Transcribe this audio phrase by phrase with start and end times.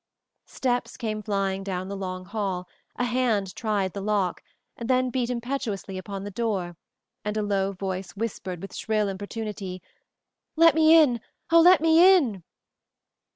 [0.47, 4.41] Steps came flying down the long hall, a hand tried the lock,
[4.75, 6.75] then beat impetuously upon the door,
[7.23, 9.79] and a low voice whispered with shrill importunity,
[10.55, 11.21] "Let me in!
[11.51, 12.43] Oh, let me in!"